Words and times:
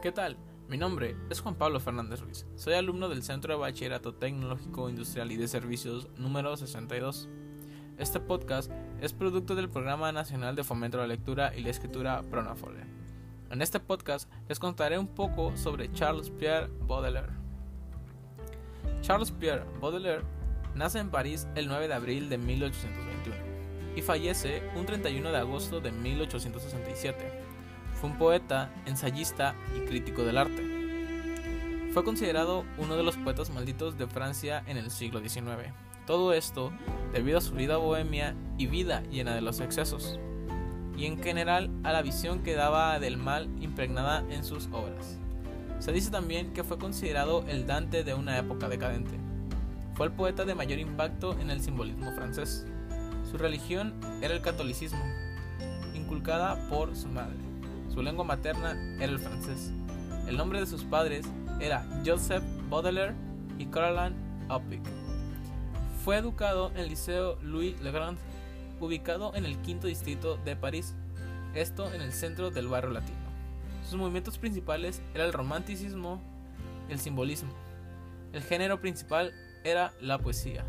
¿Qué 0.00 0.12
tal? 0.12 0.36
Mi 0.68 0.78
nombre 0.78 1.16
es 1.28 1.40
Juan 1.40 1.56
Pablo 1.56 1.80
Fernández 1.80 2.20
Ruiz. 2.20 2.46
Soy 2.54 2.74
alumno 2.74 3.08
del 3.08 3.24
Centro 3.24 3.52
de 3.52 3.58
Bachillerato 3.58 4.14
Tecnológico 4.14 4.88
Industrial 4.88 5.32
y 5.32 5.36
de 5.36 5.48
Servicios 5.48 6.08
número 6.16 6.56
62. 6.56 7.28
Este 7.98 8.20
podcast 8.20 8.70
es 9.00 9.12
producto 9.12 9.56
del 9.56 9.68
Programa 9.68 10.12
Nacional 10.12 10.54
de 10.54 10.62
Fomento 10.62 10.98
a 10.98 11.00
la 11.00 11.08
Lectura 11.08 11.52
y 11.56 11.62
la 11.62 11.70
Escritura 11.70 12.22
Pronafole. 12.30 12.84
En 13.50 13.60
este 13.60 13.80
podcast 13.80 14.30
les 14.48 14.60
contaré 14.60 15.00
un 15.00 15.08
poco 15.08 15.56
sobre 15.56 15.90
Charles 15.90 16.30
Pierre 16.30 16.70
Baudelaire. 16.82 17.32
Charles 19.00 19.32
Pierre 19.32 19.64
Baudelaire 19.80 20.22
nace 20.76 21.00
en 21.00 21.10
París 21.10 21.48
el 21.56 21.66
9 21.66 21.88
de 21.88 21.94
abril 21.94 22.28
de 22.28 22.38
1821 22.38 23.36
y 23.96 24.02
fallece 24.02 24.62
un 24.76 24.86
31 24.86 25.32
de 25.32 25.38
agosto 25.38 25.80
de 25.80 25.90
1867 25.90 27.57
fue 28.00 28.10
un 28.10 28.18
poeta, 28.18 28.70
ensayista 28.86 29.54
y 29.76 29.80
crítico 29.80 30.24
del 30.24 30.38
arte. 30.38 30.62
Fue 31.92 32.04
considerado 32.04 32.64
uno 32.78 32.96
de 32.96 33.02
los 33.02 33.16
poetas 33.16 33.50
malditos 33.50 33.98
de 33.98 34.06
Francia 34.06 34.62
en 34.66 34.76
el 34.76 34.90
siglo 34.90 35.20
XIX. 35.20 35.72
Todo 36.06 36.32
esto 36.32 36.72
debido 37.12 37.38
a 37.38 37.40
su 37.42 37.54
vida 37.54 37.76
bohemia 37.76 38.34
y 38.56 38.66
vida 38.66 39.02
llena 39.10 39.34
de 39.34 39.40
los 39.40 39.60
excesos, 39.60 40.18
y 40.96 41.06
en 41.06 41.22
general 41.22 41.70
a 41.84 41.92
la 41.92 42.02
visión 42.02 42.42
que 42.42 42.54
daba 42.54 42.98
del 42.98 43.16
mal 43.16 43.48
impregnada 43.60 44.24
en 44.30 44.44
sus 44.44 44.66
obras. 44.72 45.18
Se 45.80 45.92
dice 45.92 46.10
también 46.10 46.52
que 46.52 46.64
fue 46.64 46.78
considerado 46.78 47.44
el 47.48 47.66
Dante 47.66 48.04
de 48.04 48.14
una 48.14 48.38
época 48.38 48.68
decadente. 48.68 49.18
Fue 49.94 50.06
el 50.06 50.12
poeta 50.12 50.44
de 50.44 50.54
mayor 50.54 50.78
impacto 50.78 51.38
en 51.40 51.50
el 51.50 51.60
simbolismo 51.60 52.12
francés. 52.12 52.66
Su 53.30 53.38
religión 53.38 53.94
era 54.22 54.34
el 54.34 54.42
catolicismo, 54.42 55.02
inculcada 55.94 56.68
por 56.68 56.96
su 56.96 57.08
madre. 57.08 57.47
Su 57.98 58.04
lengua 58.04 58.24
materna 58.24 58.80
era 59.00 59.10
el 59.10 59.18
francés. 59.18 59.72
El 60.28 60.36
nombre 60.36 60.60
de 60.60 60.66
sus 60.66 60.84
padres 60.84 61.26
era 61.58 61.84
Joseph 62.06 62.44
Baudelaire 62.70 63.16
y 63.58 63.66
Caroline 63.66 64.14
Opic. 64.48 64.82
Fue 66.04 66.16
educado 66.16 66.70
en 66.70 66.76
el 66.76 66.90
Liceo 66.90 67.40
Louis 67.42 67.74
Le 67.80 67.90
Grand, 67.90 68.16
ubicado 68.78 69.34
en 69.34 69.44
el 69.44 69.58
quinto 69.62 69.88
distrito 69.88 70.36
de 70.44 70.54
París, 70.54 70.94
esto 71.54 71.92
en 71.92 72.00
el 72.00 72.12
centro 72.12 72.52
del 72.52 72.68
barrio 72.68 72.92
latino. 72.92 73.18
Sus 73.82 73.98
movimientos 73.98 74.38
principales 74.38 75.02
eran 75.12 75.26
el 75.26 75.32
romanticismo 75.32 76.22
el 76.88 77.00
simbolismo. 77.00 77.50
El 78.32 78.44
género 78.44 78.80
principal 78.80 79.34
era 79.64 79.92
la 80.00 80.20
poesía. 80.20 80.64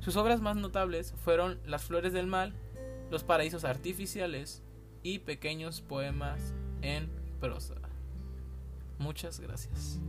Sus 0.00 0.16
obras 0.16 0.40
más 0.40 0.56
notables 0.56 1.14
fueron 1.24 1.60
Las 1.64 1.84
Flores 1.84 2.12
del 2.12 2.26
Mal, 2.26 2.54
Los 3.08 3.22
Paraísos 3.22 3.64
Artificiales, 3.64 4.64
y 5.06 5.20
pequeños 5.20 5.82
poemas 5.82 6.52
en 6.82 7.08
prosa. 7.38 7.76
Muchas 8.98 9.38
gracias. 9.38 10.00